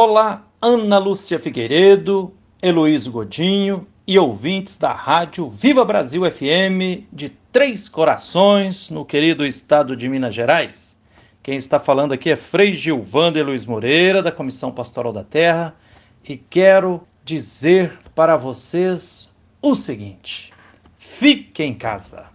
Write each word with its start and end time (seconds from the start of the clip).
Olá, 0.00 0.46
Ana 0.62 0.96
Lúcia 0.96 1.40
Figueiredo, 1.40 2.32
Heloísio 2.62 3.10
Godinho 3.10 3.84
e 4.06 4.16
ouvintes 4.16 4.76
da 4.76 4.92
rádio 4.92 5.50
Viva 5.50 5.84
Brasil 5.84 6.22
FM 6.30 7.02
de 7.12 7.30
Três 7.50 7.88
Corações, 7.88 8.90
no 8.90 9.04
querido 9.04 9.44
estado 9.44 9.96
de 9.96 10.08
Minas 10.08 10.36
Gerais. 10.36 11.02
Quem 11.42 11.56
está 11.56 11.80
falando 11.80 12.12
aqui 12.12 12.30
é 12.30 12.36
Frei 12.36 12.76
Gilvando 12.76 13.42
Luiz 13.42 13.66
Moreira, 13.66 14.22
da 14.22 14.30
Comissão 14.30 14.70
Pastoral 14.70 15.12
da 15.12 15.24
Terra, 15.24 15.74
e 16.22 16.36
quero 16.36 17.02
dizer 17.24 17.98
para 18.14 18.36
vocês 18.36 19.34
o 19.60 19.74
seguinte: 19.74 20.52
fique 20.96 21.64
em 21.64 21.74
casa. 21.74 22.26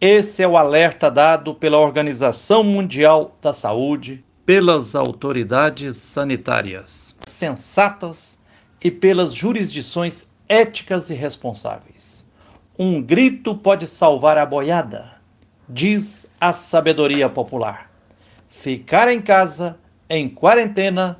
Esse 0.00 0.42
é 0.42 0.48
o 0.48 0.56
alerta 0.56 1.08
dado 1.08 1.54
pela 1.54 1.78
Organização 1.78 2.64
Mundial 2.64 3.36
da 3.40 3.52
Saúde 3.52 4.24
pelas 4.48 4.94
autoridades 4.94 5.98
sanitárias 5.98 7.18
sensatas 7.28 8.42
e 8.82 8.90
pelas 8.90 9.34
jurisdições 9.34 10.30
éticas 10.48 11.10
e 11.10 11.14
responsáveis. 11.14 12.26
Um 12.78 13.02
grito 13.02 13.54
pode 13.54 13.86
salvar 13.86 14.38
a 14.38 14.46
boiada, 14.46 15.16
diz 15.68 16.32
a 16.40 16.54
sabedoria 16.54 17.28
popular. 17.28 17.90
Ficar 18.48 19.12
em 19.12 19.20
casa, 19.20 19.78
em 20.08 20.30
quarentena, 20.30 21.18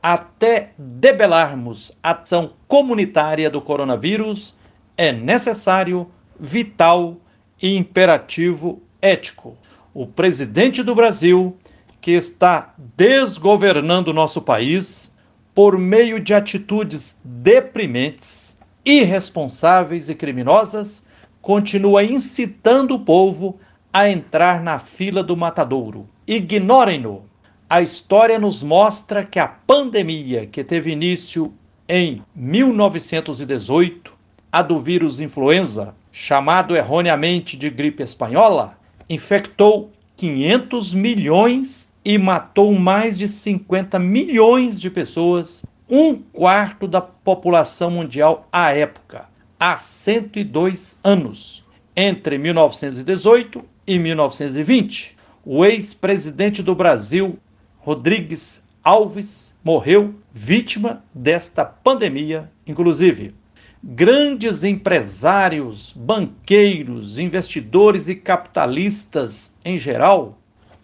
até 0.00 0.70
debelarmos 0.78 1.90
a 2.00 2.12
ação 2.12 2.52
comunitária 2.68 3.50
do 3.50 3.60
coronavírus 3.60 4.56
é 4.96 5.10
necessário, 5.10 6.08
vital 6.38 7.16
e 7.60 7.76
imperativo 7.76 8.80
ético. 9.02 9.58
O 9.92 10.06
presidente 10.06 10.84
do 10.84 10.94
Brasil 10.94 11.58
que 12.00 12.12
está 12.12 12.74
desgovernando 12.96 14.12
nosso 14.12 14.40
país 14.40 15.16
por 15.54 15.76
meio 15.76 16.20
de 16.20 16.34
atitudes 16.34 17.20
deprimentes, 17.24 18.58
irresponsáveis 18.84 20.08
e 20.08 20.14
criminosas, 20.14 21.06
continua 21.42 22.04
incitando 22.04 22.94
o 22.94 23.00
povo 23.00 23.58
a 23.92 24.08
entrar 24.08 24.62
na 24.62 24.78
fila 24.78 25.22
do 25.22 25.36
matadouro. 25.36 26.08
Ignorem-no. 26.26 27.24
A 27.68 27.82
história 27.82 28.38
nos 28.38 28.62
mostra 28.62 29.24
que 29.24 29.38
a 29.38 29.48
pandemia 29.48 30.46
que 30.46 30.62
teve 30.62 30.92
início 30.92 31.52
em 31.88 32.22
1918, 32.34 34.12
a 34.52 34.62
do 34.62 34.78
vírus 34.78 35.20
influenza, 35.20 35.94
chamado 36.12 36.76
erroneamente 36.76 37.56
de 37.56 37.68
gripe 37.68 38.02
espanhola, 38.02 38.78
infectou 39.08 39.90
500 40.18 40.94
milhões 40.94 41.92
e 42.04 42.18
matou 42.18 42.74
mais 42.74 43.16
de 43.16 43.28
50 43.28 44.00
milhões 44.00 44.80
de 44.80 44.90
pessoas, 44.90 45.64
um 45.88 46.16
quarto 46.16 46.88
da 46.88 47.00
população 47.00 47.92
mundial 47.92 48.48
à 48.50 48.74
época, 48.74 49.28
há 49.60 49.76
102 49.76 50.98
anos, 51.04 51.64
entre 51.94 52.36
1918 52.36 53.64
e 53.86 53.96
1920. 53.96 55.16
O 55.44 55.64
ex-presidente 55.64 56.64
do 56.64 56.74
Brasil, 56.74 57.38
Rodrigues 57.78 58.66
Alves, 58.82 59.56
morreu 59.62 60.16
vítima 60.34 61.04
desta 61.14 61.64
pandemia, 61.64 62.50
inclusive 62.66 63.34
grandes 63.82 64.64
empresários, 64.64 65.92
banqueiros, 65.94 67.18
investidores 67.18 68.08
e 68.08 68.16
capitalistas 68.16 69.56
em 69.64 69.78
geral, 69.78 70.38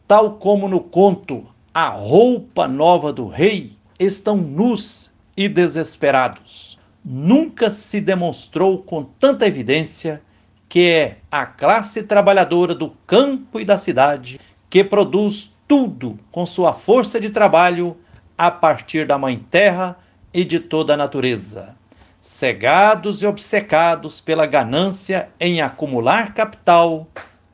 tal 0.07 0.35
como 0.35 0.69
no 0.69 0.81
conto 0.81 1.47
A 1.73 1.89
Roupa 1.89 2.69
Nova 2.69 3.13
do 3.13 3.27
Rei, 3.27 3.73
estão 3.99 4.37
nus 4.37 5.11
e 5.37 5.49
desesperados. 5.49 6.79
Nunca 7.05 7.69
se 7.69 8.01
demonstrou 8.01 8.79
com 8.83 9.03
tanta 9.03 9.47
evidência 9.47 10.23
que 10.69 10.89
é 10.89 11.19
a 11.31 11.45
classe 11.45 12.05
trabalhadora 12.05 12.75
do 12.75 12.91
campo 13.07 13.61
e 13.61 13.65
da 13.65 13.77
cidade 13.77 14.41
que 14.71 14.83
produz 14.83 15.53
tudo 15.69 16.19
com 16.31 16.47
sua 16.47 16.73
força 16.73 17.21
de 17.21 17.31
trabalho 17.31 17.97
a 18.37 18.51
partir 18.51 19.07
da 19.07 19.19
Mãe 19.19 19.45
Terra 19.51 19.99
e 20.33 20.45
de 20.45 20.59
toda 20.59 20.95
a 20.95 20.97
natureza 20.97 21.77
cegados 22.25 23.23
e 23.23 23.27
obcecados 23.27 24.19
pela 24.19 24.47
ganância 24.47 25.29
em 25.39 25.61
acumular 25.61 26.33
capital, 26.33 27.07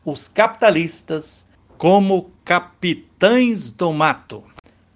os 0.04 0.28
capitalistas, 0.28 1.50
como 1.76 2.30
capitães 2.44 3.72
do 3.72 3.92
mato, 3.92 4.44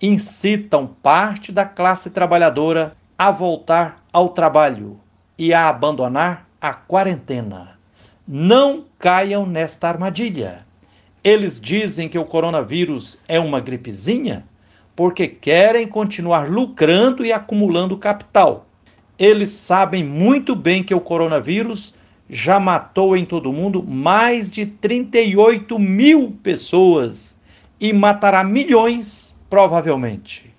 incitam 0.00 0.86
parte 0.86 1.50
da 1.50 1.64
classe 1.64 2.10
trabalhadora 2.10 2.96
a 3.18 3.32
voltar 3.32 4.04
ao 4.12 4.28
trabalho 4.28 5.00
e 5.36 5.52
a 5.52 5.68
abandonar 5.68 6.48
a 6.60 6.72
quarentena. 6.72 7.76
Não 8.28 8.84
caiam 8.96 9.44
nesta 9.44 9.88
armadilha. 9.88 10.64
Eles 11.24 11.60
dizem 11.60 12.08
que 12.08 12.18
o 12.18 12.24
coronavírus 12.24 13.18
é 13.26 13.40
uma 13.40 13.58
gripezinha 13.58 14.44
porque 14.94 15.26
querem 15.26 15.88
continuar 15.88 16.48
lucrando 16.48 17.26
e 17.26 17.32
acumulando 17.32 17.98
capital 17.98 18.66
eles 19.18 19.50
sabem 19.50 20.02
muito 20.02 20.54
bem 20.54 20.82
que 20.82 20.94
o 20.94 21.00
coronavírus 21.00 21.94
já 22.28 22.58
matou 22.58 23.16
em 23.16 23.24
todo 23.24 23.50
o 23.50 23.52
mundo 23.52 23.82
mais 23.82 24.50
de 24.50 24.66
38 24.66 25.78
mil 25.78 26.36
pessoas 26.42 27.40
e 27.78 27.92
matará 27.92 28.42
milhões, 28.42 29.38
provavelmente. 29.48 30.52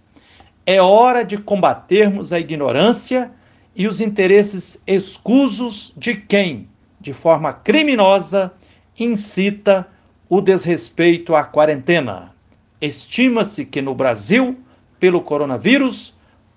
É 0.66 0.82
hora 0.82 1.24
de 1.24 1.38
combatermos 1.38 2.32
a 2.32 2.40
ignorância 2.40 3.32
e 3.76 3.88
os 3.88 4.00
interesses 4.00 4.82
escusos 4.88 5.94
de 5.98 6.16
quem, 6.16 6.70
de 7.00 7.14
forma 7.14 7.52
criminosa, 7.52 8.54
incita 8.98 9.88
o 10.30 10.40
desrespeito 10.40 11.36
à 11.36 11.44
quarentena. 11.44 12.34
Estima-se 12.80 13.66
que 13.66 13.82
no 13.82 13.94
Brasil, 13.94 14.58
pelo 15.00 15.22
coronavírus, 15.22 16.15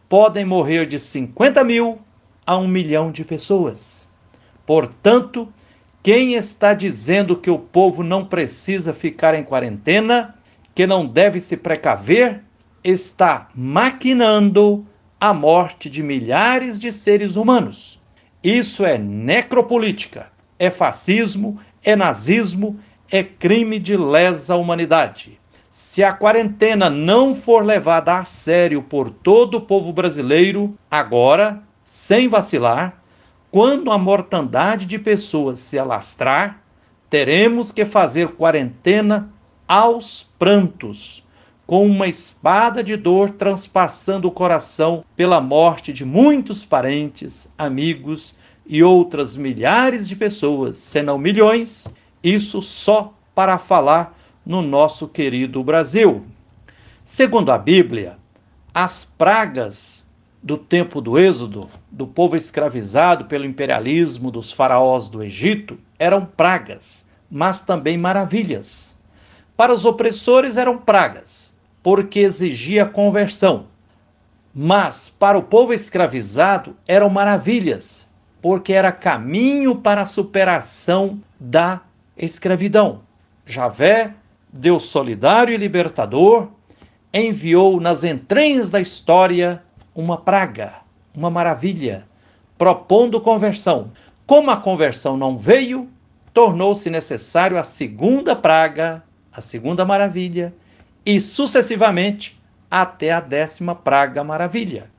podem 0.09 0.45
morrer 0.45 0.87
de 0.87 0.99
50 0.99 1.63
mil 1.65 1.99
a 2.47 2.57
um 2.57 2.67
milhão 2.67 3.13
de 3.13 3.25
pessoas. 3.25 4.09
Portanto, 4.65 5.53
quem 6.03 6.35
está 6.35 6.73
dizendo 6.73 7.37
que 7.37 7.51
o 7.51 7.59
povo 7.59 8.03
não 8.03 8.25
precisa 8.25 8.95
ficar 8.95 9.35
em 9.35 9.43
quarentena, 9.43 10.35
que 10.75 10.87
não 10.87 11.05
deve 11.07 11.41
se 11.41 11.57
precaver, 11.57 12.43
está 12.83 13.49
maquinando 13.55 14.87
a 15.21 15.35
morte 15.35 15.91
de 15.91 16.03
milhares 16.03 16.79
de 16.79 16.93
seres 16.93 17.37
humanos. 17.37 18.01
Isso 18.43 18.87
é 18.87 18.97
necropolítica, 18.97 20.29
é 20.59 20.71
fascismo, 20.71 21.61
é 21.83 21.97
nazismo, 21.97 22.79
é 23.11 23.23
crime 23.23 23.79
de 23.79 23.97
lesa 23.97 24.55
humanidade. 24.55 25.41
Se 25.71 26.03
a 26.03 26.13
quarentena 26.15 26.89
não 26.89 27.35
for 27.35 27.63
levada 27.63 28.19
a 28.19 28.25
sério 28.25 28.83
por 28.83 29.11
todo 29.11 29.57
o 29.59 29.61
povo 29.61 29.93
brasileiro, 29.93 30.75
agora, 30.91 31.63
sem 31.85 32.27
vacilar, 32.27 33.03
quando 33.51 33.91
a 33.91 33.99
mortandade 33.99 34.87
de 34.87 34.99
pessoas 34.99 35.59
se 35.59 35.79
alastrar, 35.79 36.63
teremos 37.11 37.71
que 37.71 37.85
fazer 37.85 38.29
quarentena 38.29 39.31
aos 39.67 40.23
prantos, 40.39 41.23
com 41.67 41.87
uma 41.87 42.09
espada 42.09 42.83
de 42.83 42.97
dor 42.97 43.31
transpassando 43.31 44.27
o 44.27 44.33
coração 44.33 45.05
pela 45.15 45.39
morte 45.39 45.93
de 45.93 46.03
muitos 46.03 46.65
parentes, 46.65 47.53
amigos 47.59 48.35
e 48.67 48.83
outras 48.83 49.37
milhares 49.37 50.09
de 50.09 50.17
pessoas, 50.17 50.79
senão 50.79 51.19
milhões, 51.19 51.87
isso 52.23 52.63
só 52.63 53.13
para 53.35 53.59
falar 53.59 54.18
no 54.49 54.63
nosso 54.63 55.07
querido 55.07 55.63
Brasil. 55.63 56.25
Segundo 57.05 57.53
a 57.53 57.59
Bíblia, 57.59 58.17
as 58.73 59.05
pragas 59.05 60.11
do 60.43 60.57
tempo 60.57 61.03
do 61.03 61.19
Êxodo, 61.19 61.69
do 61.91 62.07
povo 62.07 62.35
escravizado 62.35 63.27
pelo 63.27 63.45
imperialismo 63.45 64.31
dos 64.31 64.51
faraós 64.51 65.11
do 65.11 65.23
Egito, 65.23 65.79
eram 65.99 66.25
pragas, 66.25 67.11
mas 67.31 67.61
também 67.61 67.99
maravilhas. 67.99 68.99
Para 69.55 69.75
os 69.75 69.85
opressores 69.85 70.57
eram 70.57 70.79
pragas, 70.79 71.61
porque 71.83 72.21
exigia 72.21 72.87
conversão. 72.87 73.67
Mas 74.55 75.11
para 75.11 75.37
o 75.37 75.43
povo 75.43 75.75
escravizado 75.75 76.75
eram 76.87 77.11
maravilhas, 77.11 78.11
porque 78.41 78.73
era 78.73 78.93
caminho 78.93 79.77
para 79.77 80.01
a 80.03 80.07
superação 80.07 81.21
da 81.39 81.83
escravidão. 82.17 83.03
Javé 83.45 84.15
Deus 84.53 84.85
solidário 84.85 85.55
e 85.55 85.57
libertador, 85.57 86.49
enviou 87.13 87.81
nas 87.81 88.05
entranhas 88.05 88.71
da 88.71 88.81
história 88.81 89.63
uma 89.95 90.17
praga, 90.17 90.75
uma 91.15 91.31
maravilha, 91.31 92.07
propondo 92.57 93.21
conversão. 93.21 93.93
Como 94.27 94.51
a 94.51 94.57
conversão 94.57 95.17
não 95.17 95.37
veio, 95.37 95.89
tornou-se 96.33 96.89
necessário 96.91 97.59
a 97.59 97.65
segunda 97.65 98.37
praga, 98.37 99.03
a 99.33 99.41
segunda 99.41 99.85
maravilha, 99.85 100.55
e 101.05 101.21
sucessivamente 101.21 102.41
até 102.71 103.11
a 103.11 103.21
décima 103.21 103.75
praga 103.75 104.23
maravilha, 104.23 104.91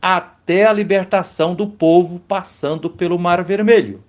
até 0.00 0.66
a 0.66 0.72
libertação 0.72 1.54
do 1.54 1.66
povo 1.66 2.18
passando 2.20 2.88
pelo 2.88 3.18
Mar 3.18 3.42
Vermelho. 3.42 4.02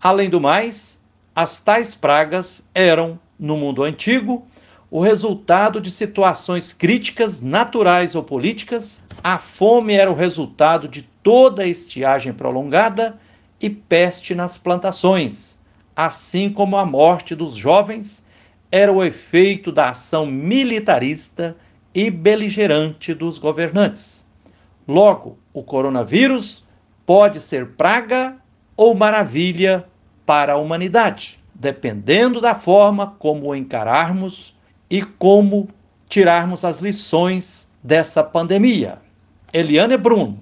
Além 0.00 0.28
do 0.28 0.40
mais, 0.40 1.04
as 1.34 1.60
tais 1.60 1.94
pragas 1.94 2.68
eram, 2.74 3.18
no 3.38 3.56
mundo 3.56 3.82
antigo, 3.82 4.46
o 4.90 5.00
resultado 5.00 5.80
de 5.80 5.90
situações 5.90 6.72
críticas, 6.72 7.40
naturais 7.40 8.14
ou 8.14 8.22
políticas. 8.22 9.02
A 9.22 9.38
fome 9.38 9.94
era 9.94 10.10
o 10.10 10.14
resultado 10.14 10.88
de 10.88 11.02
toda 11.22 11.66
estiagem 11.66 12.32
prolongada 12.32 13.18
e 13.60 13.68
peste 13.68 14.34
nas 14.34 14.56
plantações, 14.56 15.58
assim 15.94 16.50
como 16.50 16.76
a 16.76 16.86
morte 16.86 17.34
dos 17.34 17.54
jovens 17.54 18.26
era 18.70 18.92
o 18.92 19.02
efeito 19.02 19.72
da 19.72 19.90
ação 19.90 20.26
militarista 20.26 21.56
e 21.94 22.10
beligerante 22.10 23.14
dos 23.14 23.38
governantes. 23.38 24.26
Logo, 24.86 25.38
o 25.52 25.62
coronavírus 25.62 26.64
pode 27.04 27.40
ser 27.40 27.70
praga 27.72 28.36
ou 28.76 28.94
maravilha 28.94 29.86
para 30.24 30.52
a 30.52 30.56
humanidade, 30.56 31.42
dependendo 31.58 32.40
da 32.40 32.54
forma 32.54 33.16
como 33.18 33.48
o 33.48 33.54
encararmos 33.54 34.56
e 34.88 35.02
como 35.02 35.68
tirarmos 36.08 36.64
as 36.64 36.78
lições 36.78 37.74
dessa 37.82 38.22
pandemia. 38.22 38.98
Eliane 39.52 39.96
Brum, 39.96 40.36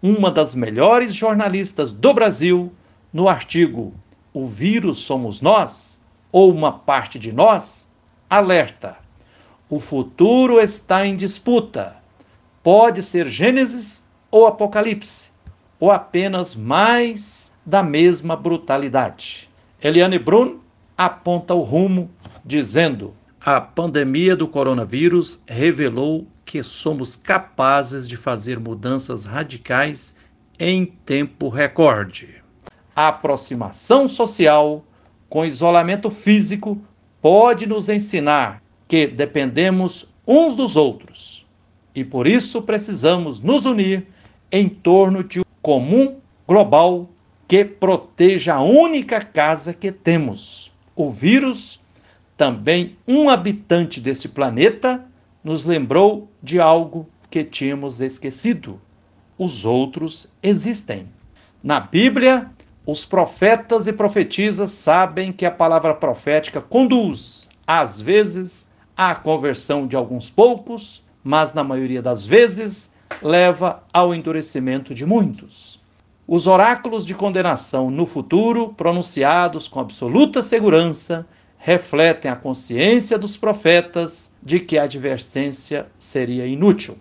uma 0.00 0.30
das 0.30 0.54
melhores 0.54 1.12
jornalistas 1.14 1.90
do 1.90 2.14
Brasil, 2.14 2.72
no 3.12 3.28
artigo 3.28 3.92
O 4.32 4.46
Vírus 4.46 5.00
Somos 5.00 5.40
Nós, 5.40 6.00
ou 6.30 6.50
uma 6.52 6.72
parte 6.72 7.18
de 7.18 7.32
nós, 7.32 7.92
alerta: 8.30 8.96
o 9.68 9.80
futuro 9.80 10.60
está 10.60 11.04
em 11.04 11.16
disputa. 11.16 11.96
Pode 12.62 13.02
ser 13.02 13.28
Gênesis 13.28 14.06
ou 14.30 14.46
Apocalipse, 14.46 15.32
ou 15.80 15.90
apenas 15.90 16.54
mais 16.54 17.52
da 17.66 17.82
mesma 17.82 18.36
brutalidade. 18.36 19.51
Eliane 19.84 20.16
Brun 20.16 20.58
aponta 20.96 21.54
o 21.54 21.60
rumo, 21.60 22.08
dizendo: 22.44 23.14
a 23.40 23.60
pandemia 23.60 24.36
do 24.36 24.46
coronavírus 24.46 25.42
revelou 25.44 26.28
que 26.44 26.62
somos 26.62 27.16
capazes 27.16 28.08
de 28.08 28.16
fazer 28.16 28.60
mudanças 28.60 29.24
radicais 29.24 30.16
em 30.56 30.86
tempo 30.86 31.48
recorde. 31.48 32.36
A 32.94 33.08
aproximação 33.08 34.06
social 34.06 34.84
com 35.28 35.44
isolamento 35.44 36.10
físico 36.10 36.80
pode 37.20 37.66
nos 37.66 37.88
ensinar 37.88 38.62
que 38.86 39.08
dependemos 39.08 40.06
uns 40.24 40.54
dos 40.54 40.76
outros 40.76 41.44
e 41.92 42.04
por 42.04 42.28
isso 42.28 42.62
precisamos 42.62 43.40
nos 43.40 43.66
unir 43.66 44.06
em 44.50 44.68
torno 44.68 45.24
de 45.24 45.40
um 45.40 45.44
comum 45.60 46.18
global 46.46 47.08
que 47.52 47.66
proteja 47.66 48.54
a 48.54 48.62
única 48.62 49.20
casa 49.20 49.74
que 49.74 49.92
temos. 49.92 50.72
O 50.96 51.10
vírus 51.10 51.82
também 52.34 52.96
um 53.06 53.28
habitante 53.28 54.00
desse 54.00 54.30
planeta 54.30 55.04
nos 55.44 55.66
lembrou 55.66 56.30
de 56.42 56.58
algo 56.58 57.06
que 57.30 57.44
tínhamos 57.44 58.00
esquecido. 58.00 58.80
Os 59.36 59.66
outros 59.66 60.32
existem. 60.42 61.10
Na 61.62 61.78
Bíblia, 61.78 62.50
os 62.86 63.04
profetas 63.04 63.86
e 63.86 63.92
profetisas 63.92 64.70
sabem 64.70 65.30
que 65.30 65.44
a 65.44 65.50
palavra 65.50 65.92
profética 65.92 66.58
conduz, 66.58 67.50
às 67.66 68.00
vezes, 68.00 68.72
à 68.96 69.14
conversão 69.14 69.86
de 69.86 69.94
alguns 69.94 70.30
poucos, 70.30 71.04
mas 71.22 71.52
na 71.52 71.62
maioria 71.62 72.00
das 72.00 72.24
vezes 72.24 72.94
leva 73.20 73.84
ao 73.92 74.14
endurecimento 74.14 74.94
de 74.94 75.04
muitos. 75.04 75.81
Os 76.34 76.46
oráculos 76.46 77.04
de 77.04 77.14
condenação 77.14 77.90
no 77.90 78.06
futuro, 78.06 78.72
pronunciados 78.72 79.68
com 79.68 79.78
absoluta 79.78 80.40
segurança, 80.40 81.26
refletem 81.58 82.30
a 82.30 82.34
consciência 82.34 83.18
dos 83.18 83.36
profetas 83.36 84.34
de 84.42 84.58
que 84.58 84.78
a 84.78 84.84
advertência 84.84 85.88
seria 85.98 86.46
inútil. 86.46 86.96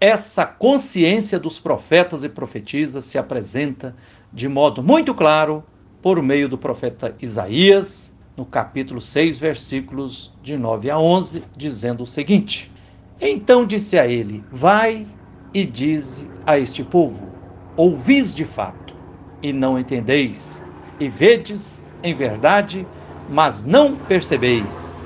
Essa 0.00 0.46
consciência 0.46 1.38
dos 1.38 1.58
profetas 1.58 2.24
e 2.24 2.28
profetisas 2.30 3.04
se 3.04 3.18
apresenta 3.18 3.94
de 4.32 4.48
modo 4.48 4.82
muito 4.82 5.14
claro 5.14 5.62
por 6.00 6.22
meio 6.22 6.48
do 6.48 6.56
profeta 6.56 7.14
Isaías, 7.20 8.16
no 8.34 8.46
capítulo 8.46 8.98
6, 8.98 9.38
versículos 9.38 10.32
de 10.42 10.56
9 10.56 10.88
a 10.88 10.98
11, 10.98 11.44
dizendo 11.54 12.04
o 12.04 12.06
seguinte: 12.06 12.72
Então 13.20 13.66
disse 13.66 13.98
a 13.98 14.06
ele: 14.06 14.42
Vai 14.50 15.06
e 15.52 15.66
dize 15.66 16.26
a 16.46 16.58
este 16.58 16.82
povo: 16.82 17.33
Ouvis 17.76 18.36
de 18.36 18.44
fato, 18.44 18.94
e 19.42 19.52
não 19.52 19.76
entendeis, 19.76 20.64
e 21.00 21.08
vedes 21.08 21.84
em 22.04 22.14
verdade, 22.14 22.86
mas 23.28 23.66
não 23.66 23.96
percebeis. 23.96 24.96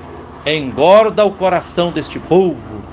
Engorda 0.45 1.25
o 1.25 1.31
coração 1.31 1.91
deste 1.91 2.19
povo, 2.19 2.83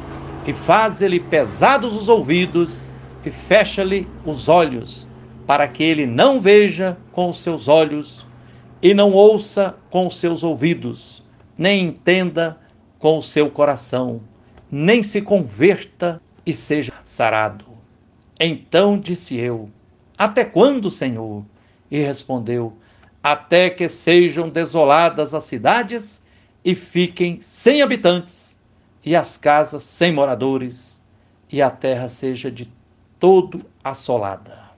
e 0.46 0.52
faz-lhe 0.54 1.20
pesados 1.20 1.94
os 1.94 2.08
ouvidos, 2.08 2.88
e 3.22 3.30
fecha-lhe 3.30 4.08
os 4.24 4.48
olhos, 4.48 5.06
para 5.46 5.68
que 5.68 5.82
ele 5.82 6.06
não 6.06 6.40
veja 6.40 6.96
com 7.12 7.28
os 7.28 7.40
seus 7.42 7.68
olhos, 7.68 8.24
e 8.80 8.94
não 8.94 9.12
ouça 9.12 9.76
com 9.90 10.06
os 10.06 10.16
seus 10.16 10.42
ouvidos, 10.42 11.22
nem 11.58 11.88
entenda 11.88 12.58
com 12.98 13.18
o 13.18 13.22
seu 13.22 13.50
coração, 13.50 14.22
nem 14.72 15.02
se 15.02 15.20
converta 15.20 16.18
e 16.46 16.54
seja 16.54 16.94
sarado. 17.04 17.75
Então 18.38 18.98
disse 18.98 19.36
eu: 19.36 19.70
Até 20.16 20.44
quando, 20.44 20.90
Senhor? 20.90 21.44
E 21.90 21.98
respondeu: 21.98 22.76
até 23.26 23.68
que 23.68 23.88
sejam 23.88 24.48
desoladas 24.48 25.34
as 25.34 25.44
cidades 25.46 26.24
e 26.64 26.76
fiquem 26.76 27.40
sem 27.40 27.82
habitantes, 27.82 28.56
e 29.04 29.16
as 29.16 29.36
casas 29.36 29.82
sem 29.82 30.12
moradores, 30.12 31.02
e 31.50 31.60
a 31.60 31.68
terra 31.68 32.08
seja 32.08 32.52
de 32.52 32.72
todo 33.18 33.66
assolada. 33.82 34.70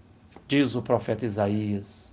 Diz 0.46 0.74
o 0.74 0.80
profeta 0.80 1.26
Isaías. 1.26 2.10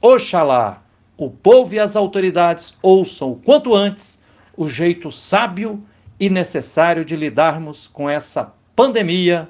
Oxalá 0.00 0.80
o 1.16 1.28
povo 1.28 1.74
e 1.74 1.80
as 1.80 1.96
autoridades 1.96 2.78
ouçam 2.80 3.32
o 3.32 3.36
quanto 3.36 3.74
antes 3.74 4.22
o 4.56 4.68
jeito 4.68 5.10
sábio 5.10 5.82
e 6.20 6.30
necessário 6.30 7.04
de 7.04 7.16
lidarmos 7.16 7.88
com 7.88 8.08
essa 8.08 8.54
pandemia 8.76 9.48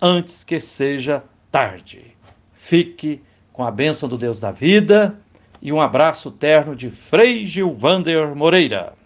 antes 0.00 0.42
que 0.42 0.60
seja 0.60 1.22
tarde. 1.50 2.16
Fique 2.54 3.22
com 3.52 3.64
a 3.64 3.70
bênção 3.70 4.08
do 4.08 4.18
Deus 4.18 4.40
da 4.40 4.50
vida 4.50 5.18
e 5.62 5.72
um 5.72 5.80
abraço 5.80 6.30
terno 6.30 6.74
de 6.74 6.90
Frei 6.90 7.46
Gilvander 7.46 8.34
Moreira. 8.34 8.96